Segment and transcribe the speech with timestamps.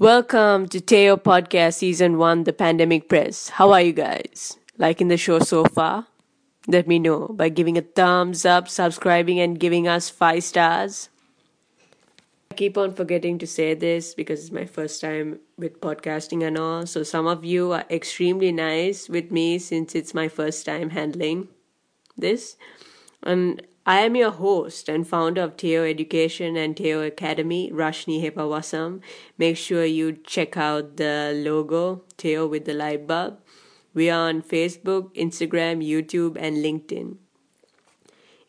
[0.00, 3.50] Welcome to Teo Podcast Season 1 The Pandemic Press.
[3.50, 4.56] How are you guys?
[4.78, 6.06] Liking the show so far?
[6.66, 11.10] Let me know by giving a thumbs up, subscribing, and giving us 5 stars.
[12.50, 16.56] I keep on forgetting to say this because it's my first time with podcasting and
[16.56, 16.86] all.
[16.86, 21.48] So, some of you are extremely nice with me since it's my first time handling
[22.16, 22.56] this.
[23.22, 29.00] And I am your host and founder of Teo Education and Teo Academy, Rashni Hepawasam.
[29.36, 33.40] Make sure you check out the logo, Teo with the light bulb.
[33.92, 37.16] We are on Facebook, Instagram, YouTube, and LinkedIn.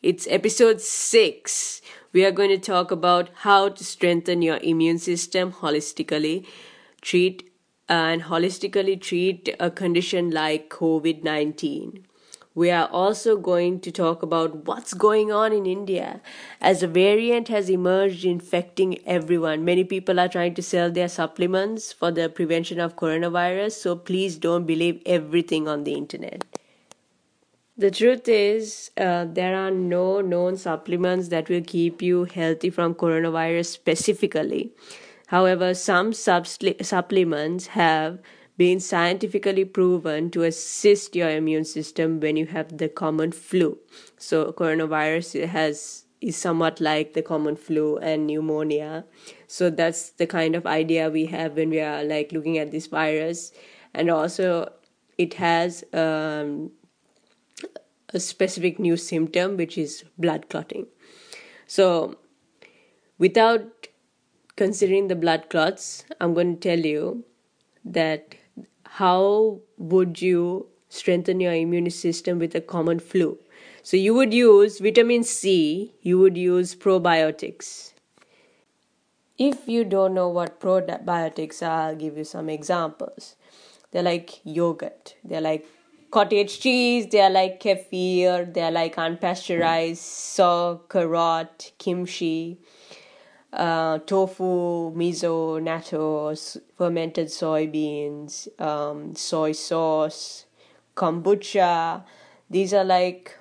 [0.00, 1.82] It's episode 6.
[2.12, 6.46] We are going to talk about how to strengthen your immune system holistically,
[7.00, 7.52] treat
[7.88, 12.06] and holistically treat a condition like COVID 19
[12.54, 16.20] we are also going to talk about what's going on in India
[16.60, 19.64] as a variant has emerged infecting everyone.
[19.64, 24.36] Many people are trying to sell their supplements for the prevention of coronavirus, so please
[24.36, 26.44] don't believe everything on the internet.
[27.78, 32.94] The truth is, uh, there are no known supplements that will keep you healthy from
[32.94, 34.72] coronavirus specifically.
[35.28, 38.18] However, some supplements have
[38.56, 43.78] been scientifically proven to assist your immune system when you have the common flu.
[44.18, 49.04] So coronavirus has is somewhat like the common flu and pneumonia.
[49.48, 52.86] So that's the kind of idea we have when we are like looking at this
[52.86, 53.52] virus,
[53.92, 54.72] and also
[55.18, 56.70] it has um,
[58.10, 60.86] a specific new symptom which is blood clotting.
[61.66, 62.16] So
[63.18, 63.88] without
[64.54, 67.24] considering the blood clots, I'm going to tell you
[67.84, 68.36] that
[68.96, 73.38] how would you strengthen your immune system with a common flu?
[73.82, 77.94] So you would use vitamin C, you would use probiotics.
[79.38, 83.34] If you don't know what probiotics are, I'll give you some examples.
[83.92, 85.66] They're like yogurt, they're like
[86.10, 92.58] cottage cheese, they're like kefir, they're like unpasteurized sauerkraut, kimchi,
[93.52, 100.46] uh, tofu, miso, natto, fermented soybeans, um, soy sauce,
[100.96, 102.04] kombucha.
[102.50, 103.38] These are like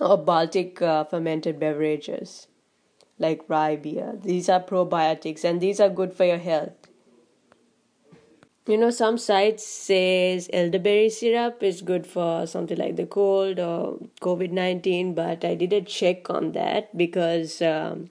[0.00, 2.48] or Baltic uh, fermented beverages
[3.18, 4.18] like rye beer.
[4.22, 6.72] These are probiotics and these are good for your health.
[8.66, 13.98] You know, some sites says elderberry syrup is good for something like the cold or
[14.22, 18.08] COVID nineteen, but I didn't check on that because um,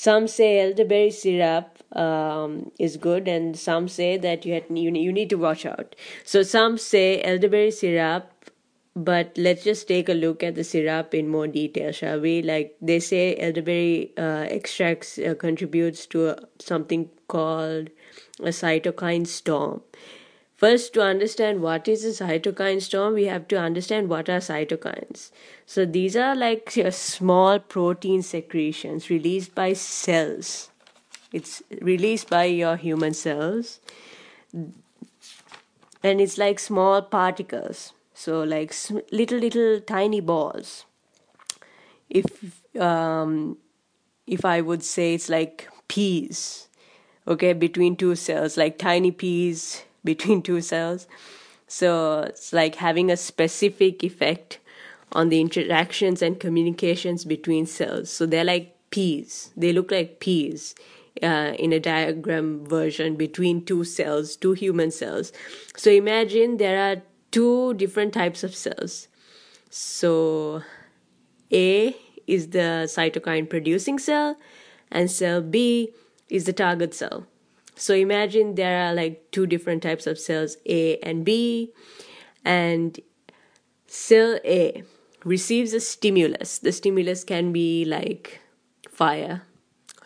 [0.00, 5.12] some say elderberry syrup um, is good, and some say that you, had, you you
[5.12, 5.94] need to watch out.
[6.24, 8.50] So some say elderberry syrup,
[8.96, 12.40] but let's just take a look at the syrup in more detail, shall we?
[12.40, 17.90] Like they say, elderberry uh, extracts uh, contributes to a, something called
[18.38, 19.82] a cytokine storm.
[20.60, 25.30] First, to understand what is a cytokine storm, we have to understand what are cytokines.
[25.64, 30.68] So, these are like small protein secretions released by cells.
[31.32, 33.80] It's released by your human cells.
[36.02, 37.94] And it's like small particles.
[38.12, 38.74] So, like
[39.10, 40.84] little, little tiny balls.
[42.10, 43.56] If, um,
[44.26, 46.68] if I would say it's like peas,
[47.26, 51.06] okay, between two cells, like tiny peas between two cells.
[51.66, 54.58] So it's like having a specific effect
[55.12, 58.10] on the interactions and communications between cells.
[58.10, 59.50] So they're like peas.
[59.56, 60.74] They look like peas
[61.22, 65.32] uh, in a diagram version between two cells, two human cells.
[65.76, 69.08] So imagine there are two different types of cells.
[69.70, 70.62] So
[71.52, 71.96] A
[72.26, 74.36] is the cytokine producing cell,
[74.90, 75.90] and cell B
[76.28, 77.26] is the target cell.
[77.80, 81.72] So imagine there are like two different types of cells, A and B,
[82.44, 83.00] and
[83.86, 84.84] cell A
[85.24, 86.58] receives a stimulus.
[86.58, 88.42] The stimulus can be like
[88.90, 89.42] fire,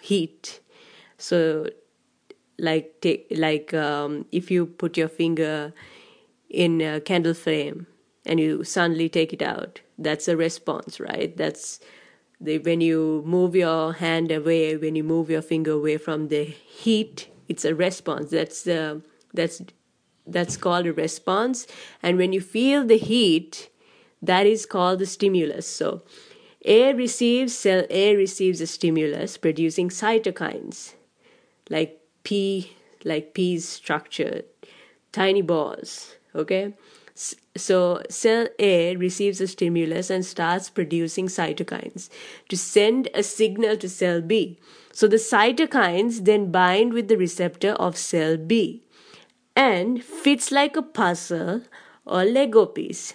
[0.00, 0.60] heat.
[1.18, 1.68] So
[2.60, 5.72] like take like um, if you put your finger
[6.48, 7.88] in a candle flame
[8.24, 11.36] and you suddenly take it out, that's a response, right?
[11.36, 11.80] That's
[12.40, 16.44] the, when you move your hand away, when you move your finger away from the
[16.44, 18.30] heat it's a response.
[18.30, 19.02] That's the
[19.32, 19.62] that's
[20.26, 21.66] that's called a response.
[22.02, 23.70] And when you feel the heat
[24.22, 25.66] that is called the stimulus.
[25.66, 26.02] So
[26.64, 30.94] a receives cell a receives a stimulus producing cytokines
[31.68, 32.72] like p
[33.04, 34.42] like p's structure
[35.12, 36.74] tiny balls okay?
[37.56, 42.08] So cell A receives a stimulus and starts producing cytokines
[42.48, 44.58] to send a signal to cell B.
[44.94, 48.84] So the cytokines then bind with the receptor of cell B
[49.56, 51.62] and fits like a puzzle
[52.06, 53.14] or Lego piece.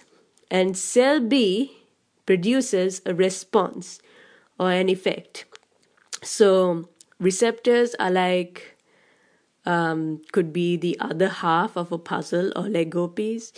[0.50, 1.78] And cell B
[2.26, 3.98] produces a response
[4.58, 5.46] or an effect.
[6.22, 8.76] So receptors are like
[9.64, 13.52] um, could be the other half of a puzzle or Lego piece,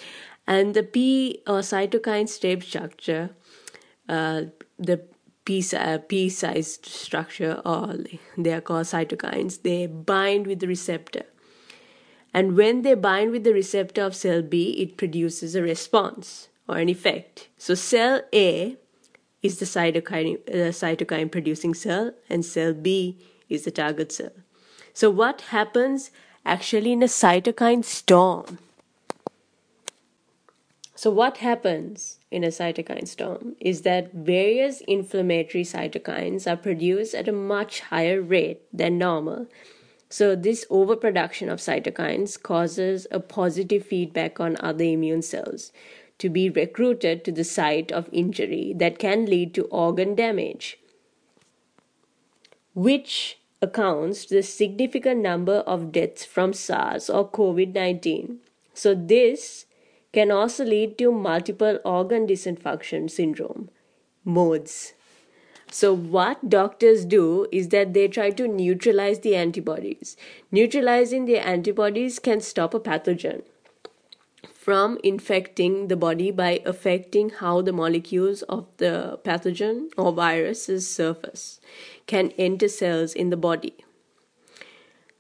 [0.47, 3.31] and the P or cytokine step structure,
[4.09, 4.43] uh,
[4.79, 5.03] the
[5.45, 7.97] P, uh, P sized structure, or
[8.37, 11.25] they are called cytokines, they bind with the receptor.
[12.35, 16.79] And when they bind with the receptor of cell B, it produces a response or
[16.79, 17.49] an effect.
[17.59, 18.77] So cell A
[19.43, 23.19] is the cytokine, uh, cytokine producing cell, and cell B
[23.49, 24.33] is the target cell.
[24.95, 26.11] So, what happens
[26.45, 28.59] actually in a cytokine storm?
[30.95, 37.29] So, what happens in a cytokine storm is that various inflammatory cytokines are produced at
[37.29, 39.47] a much higher rate than normal.
[40.09, 45.73] So, this overproduction of cytokines causes a positive feedback on other immune cells
[46.19, 50.79] to be recruited to the site of injury that can lead to organ damage,
[52.75, 58.41] which accounts the significant number of deaths from SARS or COVID 19.
[58.75, 59.67] So, this
[60.13, 63.71] can also lead to multiple organ dysfunction syndrome
[64.25, 64.93] MODS.
[65.71, 70.19] So, what doctors do is that they try to neutralize the antibodies.
[70.51, 73.43] Neutralizing the antibodies can stop a pathogen
[74.63, 81.59] from infecting the body by affecting how the molecules of the pathogen or virus's surface
[82.07, 83.75] can enter cells in the body.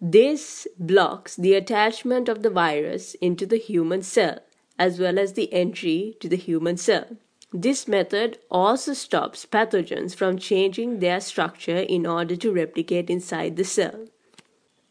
[0.00, 4.40] This blocks the attachment of the virus into the human cell
[4.86, 7.06] as well as the entry to the human cell.
[7.52, 13.64] This method also stops pathogens from changing their structure in order to replicate inside the
[13.64, 14.06] cell.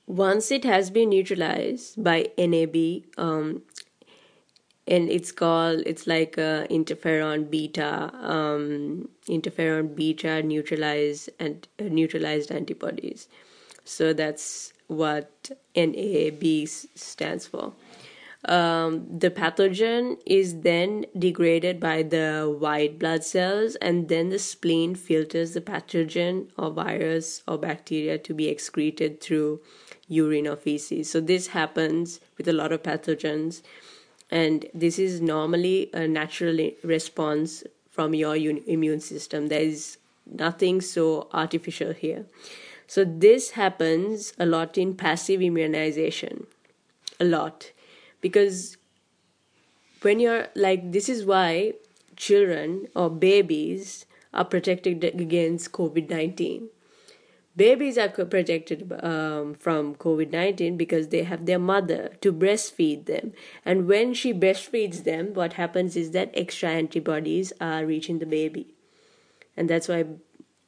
[0.06, 2.78] Once it has been neutralized by NAB,
[3.18, 3.64] um,
[4.88, 12.52] and it's called it's like uh, interferon beta um, interferon beta neutralized and uh, neutralized
[12.52, 13.28] antibodies
[13.86, 17.74] so that's what NAB stands for
[18.46, 24.96] um, the pathogen is then degraded by the white blood cells and then the spleen
[24.96, 29.62] filters the pathogen or virus or bacteria to be excreted through
[30.08, 33.62] urine or feces so this happens with a lot of pathogens
[34.32, 39.50] and this is normally a natural response from your immune system.
[39.50, 42.26] There is nothing so artificial here.
[42.88, 46.48] So this happens a lot in passive immunization
[47.20, 47.72] a lot
[48.21, 48.77] because
[50.01, 51.73] when you're like this is why
[52.15, 56.69] children or babies are protected against covid-19
[57.56, 63.33] Babies are protected um, from COVID 19 because they have their mother to breastfeed them.
[63.65, 68.73] And when she breastfeeds them, what happens is that extra antibodies are reaching the baby.
[69.57, 70.06] And that's why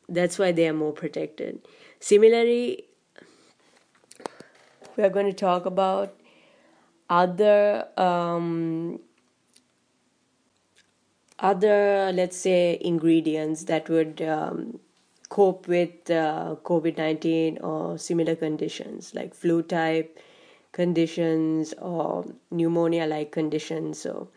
[0.09, 1.65] that's why they are more protected.
[2.01, 2.83] Similarly,
[4.97, 6.13] we are going to talk about
[7.21, 8.99] other um,
[11.39, 14.79] other let's say ingredients that would um,
[15.29, 20.19] cope with uh, COVID 19 or similar conditions like flu type
[20.73, 23.99] conditions or pneumonia like conditions.
[23.99, 24.29] So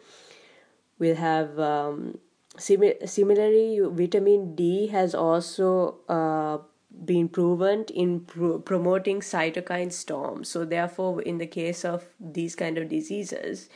[0.99, 2.19] we'll have um,
[2.59, 6.59] sim- similarly, vitamin D has also uh,
[7.05, 10.49] been proven in pro- promoting cytokine storms.
[10.49, 13.69] So, therefore, in the case of these kind of diseases,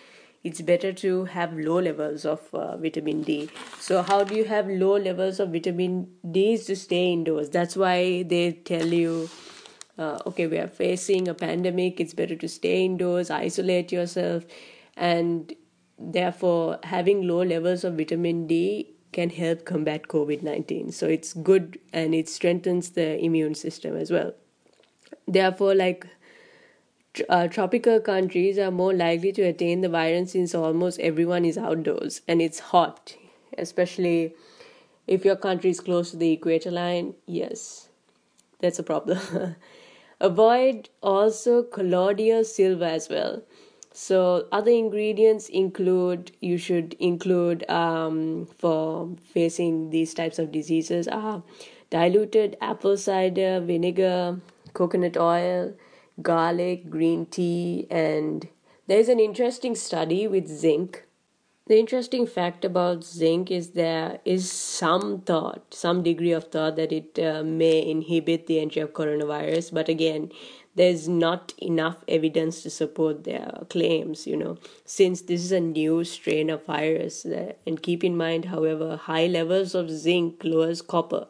[0.42, 3.50] it's better to have low levels of uh, vitamin D.
[3.78, 6.52] So, how do you have low levels of vitamin D?
[6.54, 7.50] Is to stay indoors.
[7.50, 9.28] That's why they tell you,
[9.98, 12.00] uh, okay, we are facing a pandemic.
[12.00, 14.44] It's better to stay indoors, isolate yourself,
[14.96, 15.52] and
[15.98, 20.92] therefore, having low levels of vitamin D can help combat COVID 19.
[20.92, 24.34] So, it's good and it strengthens the immune system as well.
[25.26, 26.06] Therefore, like
[27.28, 32.20] uh, tropical countries are more likely to attain the virus since almost everyone is outdoors
[32.28, 33.16] and it's hot,
[33.58, 34.34] especially
[35.06, 37.14] if your country is close to the equator line.
[37.26, 37.88] Yes,
[38.60, 39.56] that's a problem.
[40.20, 43.42] Avoid also colloidal silver as well.
[43.92, 51.42] So other ingredients include you should include um, for facing these types of diseases are
[51.90, 54.40] diluted apple cider vinegar,
[54.74, 55.74] coconut oil
[56.22, 58.48] garlic, green tea, and
[58.86, 61.04] there's an interesting study with zinc.
[61.66, 66.90] The interesting fact about zinc is there is some thought, some degree of thought that
[66.92, 70.32] it uh, may inhibit the entry of coronavirus, but again,
[70.74, 76.04] there's not enough evidence to support their claims, you know, since this is a new
[76.04, 77.24] strain of virus.
[77.26, 81.26] Uh, and keep in mind, however, high levels of zinc lowers copper,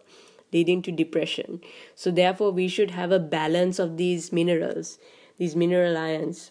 [0.53, 1.61] leading to depression.
[1.95, 4.99] So, therefore, we should have a balance of these minerals,
[5.39, 6.51] these mineral ions.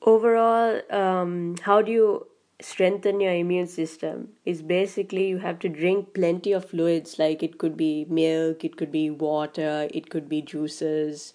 [0.00, 2.26] Overall, um, how do you
[2.60, 7.58] strengthen your immune system is basically you have to drink plenty of fluids like it
[7.58, 11.32] could be milk it could be water it could be juices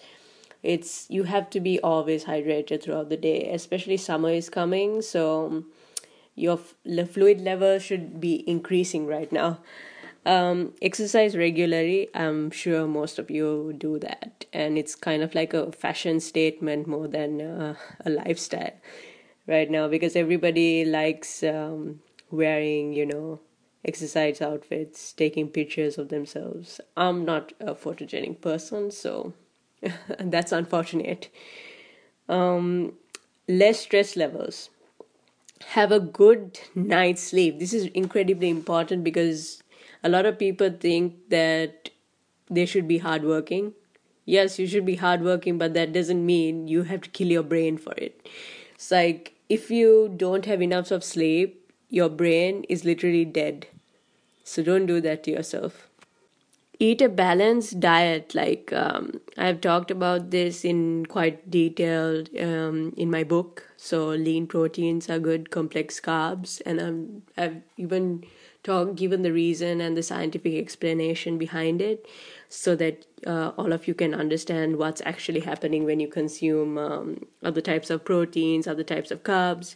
[0.62, 5.64] it's you have to be always hydrated throughout the day especially summer is coming so
[6.34, 9.58] your fluid level should be increasing right now.
[10.26, 15.54] Um, exercise regularly i'm sure most of you do that and it's kind of like
[15.54, 17.74] a fashion statement more than uh,
[18.04, 18.72] a lifestyle
[19.46, 22.00] right now because everybody likes um,
[22.30, 23.40] wearing you know
[23.84, 26.80] exercise outfits taking pictures of themselves.
[26.96, 29.32] I'm not a photogenic person so
[30.20, 31.28] that's unfortunate.
[32.28, 32.94] Um,
[33.48, 34.70] less stress levels.
[35.68, 37.58] Have a good night's sleep.
[37.58, 39.62] This is incredibly important because
[40.04, 41.90] a lot of people think that
[42.50, 43.74] they should be hardworking.
[44.24, 47.78] Yes, you should be hardworking, but that doesn't mean you have to kill your brain
[47.78, 48.28] for it.
[48.74, 53.66] It's like if you don't have enough of sleep, your brain is literally dead.
[54.44, 55.87] So don't do that to yourself
[56.78, 58.34] eat a balanced diet.
[58.34, 63.64] Like um, i've talked about this in quite detailed um, in my book.
[63.76, 66.60] So lean proteins are good complex carbs.
[66.64, 68.24] And um, i've even
[68.62, 72.06] talked given the reason and the scientific explanation behind it
[72.48, 77.26] so that uh, all of you can understand what's actually happening when you consume um,
[77.42, 79.74] other types of proteins other types of carbs.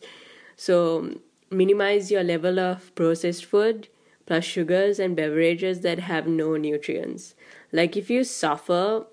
[0.56, 1.18] So
[1.50, 3.88] minimize your level of processed food
[4.32, 7.34] plus sugars and beverages that have no nutrients.
[7.70, 9.04] Like if you suffer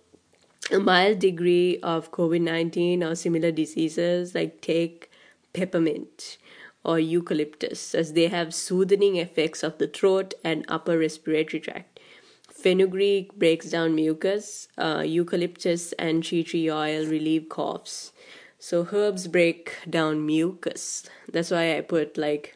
[0.72, 5.12] a mild degree of COVID 19 or similar diseases, like take
[5.52, 6.38] peppermint
[6.86, 12.00] or eucalyptus, as they have soothing effects of the throat and upper respiratory tract.
[12.50, 18.14] Fenugreek breaks down mucus, uh, eucalyptus and tea tree oil relieve coughs.
[18.58, 21.10] So herbs break down mucus.
[21.30, 22.56] That's why I put like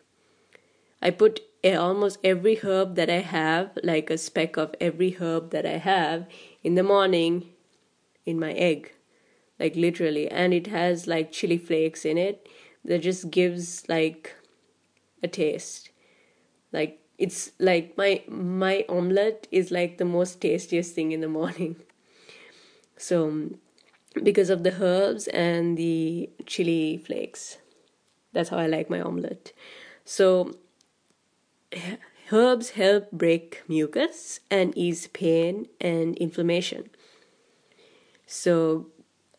[1.01, 5.65] I put almost every herb that I have, like a speck of every herb that
[5.65, 6.27] I have,
[6.63, 7.49] in the morning
[8.25, 8.93] in my egg.
[9.59, 10.29] Like literally.
[10.29, 12.47] And it has like chili flakes in it
[12.83, 14.35] that just gives like
[15.21, 15.89] a taste.
[16.71, 21.77] Like it's like my my omelette is like the most tastiest thing in the morning.
[22.95, 23.49] So
[24.21, 27.57] because of the herbs and the chili flakes.
[28.31, 29.51] That's how I like my omelette.
[30.05, 30.55] So
[32.31, 36.89] herbs help break mucus and ease pain and inflammation.
[38.25, 38.87] So,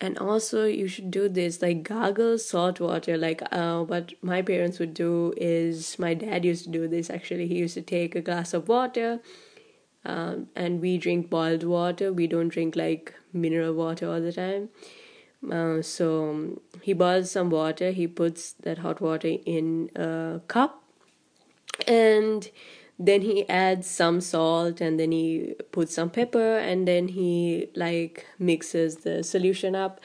[0.01, 3.17] and also you should do this like gargle salt water.
[3.17, 7.49] Like uh, what my parents would do is my dad used to do this actually.
[7.49, 9.21] He used to take a glass of water.
[10.07, 12.13] Um, and we drink boiled water.
[12.13, 14.69] We don't drink like mineral water all the time.
[15.51, 17.91] Uh, so he boils some water.
[17.91, 20.84] He puts that hot water in a cup
[21.87, 22.51] and
[22.99, 28.27] then he adds some salt and then he puts some pepper and then he like
[28.39, 30.01] mixes the solution up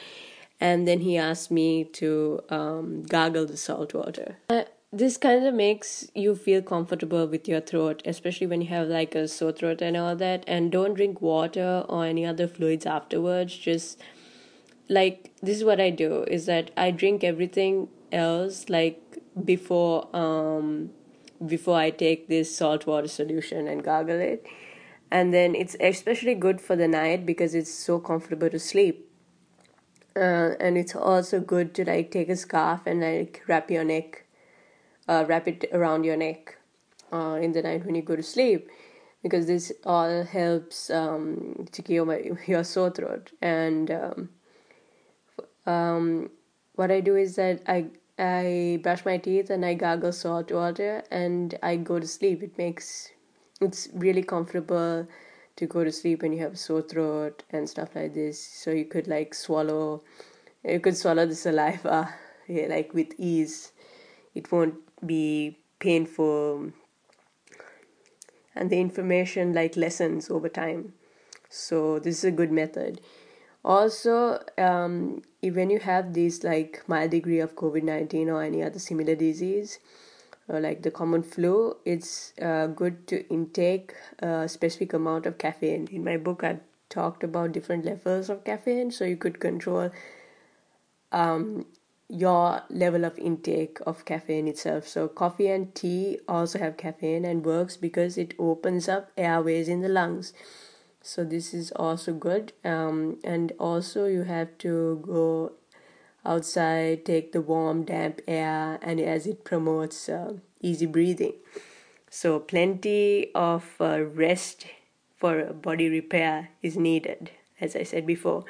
[0.59, 4.37] and then he asked me to um, gargle the salt water.
[4.49, 8.87] Uh, this kind of makes you feel comfortable with your throat especially when you have
[8.87, 10.43] like a sore throat and all that.
[10.47, 13.55] And don't drink water or any other fluids afterwards.
[13.55, 14.01] Just
[14.89, 20.89] like this is what i do is that i drink everything else like before um
[21.45, 24.45] before I take this salt water solution and gargle it.
[25.11, 29.09] And then it's especially good for the night because it's so comfortable to sleep.
[30.15, 34.25] Uh, and it's also good to like take a scarf and like wrap your neck,
[35.07, 36.57] uh, wrap it around your neck
[37.11, 38.69] uh, in the night when you go to sleep
[39.23, 43.31] because this all helps um, to cure your sore throat.
[43.41, 44.29] And um,
[45.65, 46.29] um,
[46.75, 47.87] what I do is that I
[48.19, 52.43] I brush my teeth and I gargle salt water and I go to sleep.
[52.43, 53.11] It makes
[53.61, 55.07] it's really comfortable
[55.55, 58.41] to go to sleep when you have sore throat and stuff like this.
[58.41, 60.03] So you could like swallow,
[60.63, 62.13] you could swallow the saliva
[62.47, 63.71] yeah, like with ease.
[64.35, 66.71] It won't be painful,
[68.53, 70.93] and the inflammation like lessens over time.
[71.49, 73.01] So this is a good method
[73.63, 79.15] also um, when you have this like mild degree of covid-19 or any other similar
[79.15, 79.79] disease
[80.51, 85.87] uh, like the common flu, it's uh, good to intake a specific amount of caffeine.
[85.91, 89.91] In my book, I've talked about different levels of caffeine, so you could control
[91.11, 91.67] um,
[92.07, 94.87] your level of intake of caffeine itself.
[94.87, 99.81] So coffee and tea also have caffeine and works because it opens up airways in
[99.81, 100.33] the lungs.
[101.01, 102.53] So this is also good.
[102.63, 105.53] Um, and also you have to go
[106.25, 111.33] outside, take the warm, damp air, and as it promotes uh, easy breathing.
[112.09, 114.65] So plenty of uh, rest
[115.17, 118.45] for body repair is needed, as I said before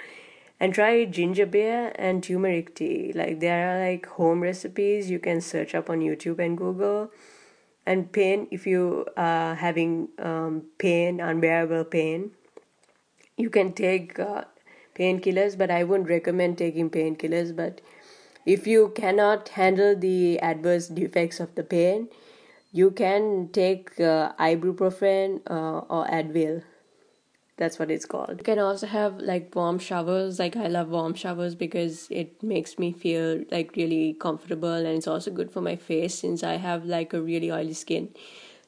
[0.60, 5.39] and try ginger beer and turmeric tea like there are like home recipes you can
[5.39, 7.10] search up on youtube and google
[7.86, 12.32] and pain if you are having um, pain unbearable pain
[13.39, 14.43] you can take uh,
[15.00, 17.81] painkillers but i wouldn't recommend taking painkillers but
[18.46, 22.08] if you cannot handle the adverse effects of the pain
[22.72, 26.62] you can take uh, ibuprofen uh, or advil
[27.58, 28.36] that's what it's called.
[28.38, 30.39] You can also have like warm showers.
[30.39, 35.08] Like I love warm showers because it makes me feel like really comfortable and it's
[35.08, 38.10] also good for my face since I have like a really oily skin.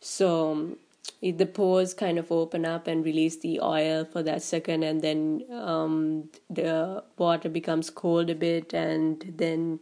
[0.01, 0.75] So
[1.22, 5.43] the pores kind of open up and release the oil for that second and then
[5.51, 9.79] um, the water becomes cold a bit and then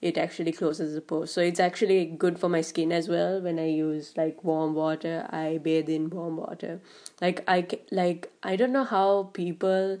[0.00, 1.32] it actually closes the pores.
[1.32, 3.40] So it's actually good for my skin as well.
[3.40, 6.80] When I use like warm water, I bathe in warm water.
[7.20, 9.98] Like I like I don't know how people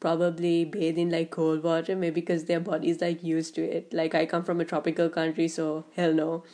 [0.00, 4.14] probably bathe in like cold water maybe because their body's like used to it like
[4.14, 6.44] i come from a tropical country so hell no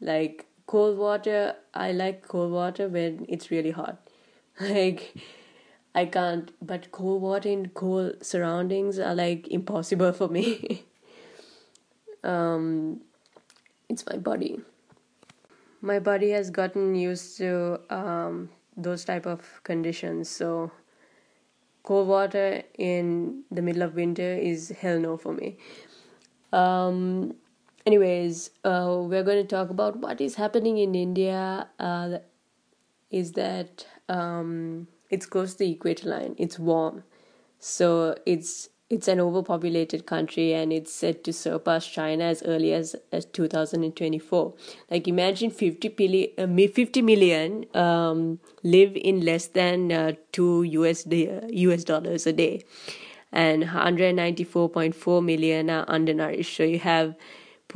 [0.00, 1.54] like cold water.
[1.74, 3.98] I like cold water when it's really hot.
[4.60, 5.14] Like
[5.94, 10.84] i can't but cold water in cold surroundings are like impossible for me.
[12.24, 13.02] Um,
[13.88, 14.60] it's my body.
[15.80, 20.72] My body has gotten used to um, those type of conditions so
[21.84, 25.56] cold water in the middle of winter is hell no for me.
[26.52, 27.36] Um,
[27.86, 32.18] anyways uh, we're going to talk about what is happening in india uh,
[33.10, 37.04] is that um, it's close to the equator line it's warm
[37.58, 42.94] so it's it's an overpopulated country and it's set to surpass China as early as,
[43.10, 44.54] as 2024.
[44.92, 51.04] Like imagine 50, pili- uh, 50 million um, live in less than uh, 2 US,
[51.10, 52.64] US dollars a day
[53.32, 56.56] and 194.4 million are undernourished.
[56.56, 57.16] So you have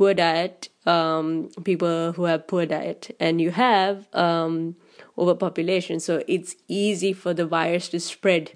[0.01, 4.75] poor diet, um, people who have poor diet, and you have um,
[5.15, 5.99] overpopulation.
[5.99, 8.53] So it's easy for the virus to spread.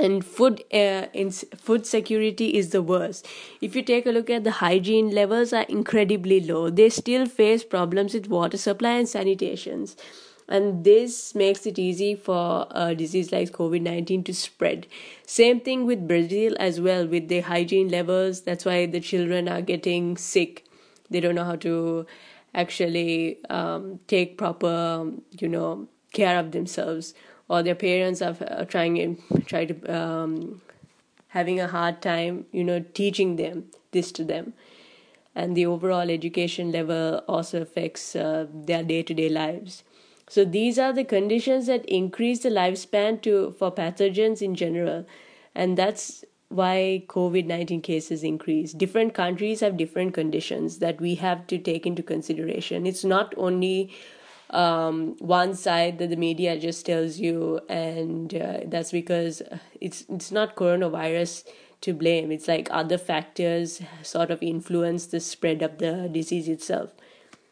[0.00, 3.24] And food uh, in food security is the worst.
[3.60, 6.70] If you take a look at the hygiene levels are incredibly low.
[6.70, 9.94] They still face problems with water supply and sanitations
[10.48, 14.86] and this makes it easy for a disease like covid-19 to spread.
[15.26, 18.42] Same thing with brazil as well with the hygiene levels.
[18.42, 20.64] That's why the children are getting sick.
[21.10, 22.06] They don't know how to
[22.54, 27.14] actually um, take proper you know care of themselves.
[27.50, 30.60] Or their parents are uh, trying try to um,
[31.28, 34.54] having a hard time you know teaching them this to them.
[35.34, 39.84] And the overall education level also affects uh, their day-to-day lives
[40.28, 45.06] so these are the conditions that increase the lifespan to for pathogens in general
[45.54, 51.58] and that's why covid-19 cases increase different countries have different conditions that we have to
[51.58, 53.92] take into consideration it's not only
[54.50, 59.42] um, one side that the media just tells you, and uh, that's because
[59.80, 61.44] it's it's not coronavirus
[61.82, 62.32] to blame.
[62.32, 66.92] It's like other factors sort of influence the spread of the disease itself.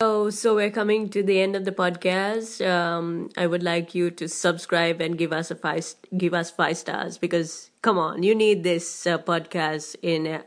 [0.00, 2.66] So, so we're coming to the end of the podcast.
[2.66, 6.76] Um, I would like you to subscribe and give us a five, give us five
[6.76, 10.42] stars because come on, you need this uh, podcast in uh,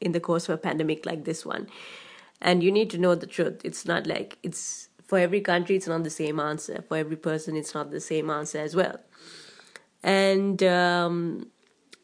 [0.00, 1.68] in the course of a pandemic like this one,
[2.40, 3.60] and you need to know the truth.
[3.64, 7.56] It's not like it's for every country it's not the same answer for every person
[7.56, 8.98] it's not the same answer as well
[10.02, 11.46] and um,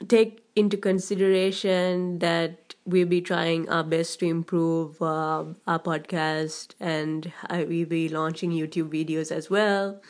[0.09, 7.33] take into consideration that we'll be trying our best to improve uh, our podcast and
[7.51, 10.01] we'll be launching youtube videos as well.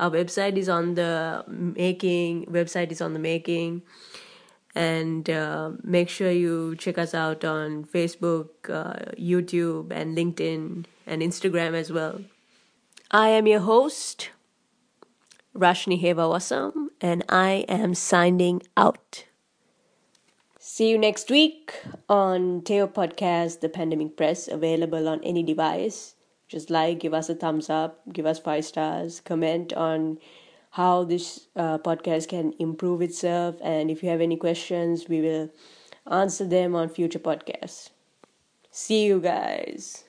[0.00, 3.82] Our website is on the making website is on the making.
[4.74, 11.22] And uh, make sure you check us out on facebook uh, youtube and linkedin and
[11.22, 12.20] instagram as well.
[13.10, 14.30] I am your host,
[15.54, 19.24] Rashni Hevawasam, and I am signing out.
[20.72, 21.74] See you next week
[22.08, 26.14] on Teo Podcast, The Pandemic Press, available on any device.
[26.48, 30.18] just like, give us a thumbs up, give us five stars, comment on
[30.70, 33.56] how this uh, podcast can improve itself.
[33.62, 35.50] And if you have any questions, we will
[36.10, 37.90] answer them on future podcasts.
[38.70, 40.04] See you guys.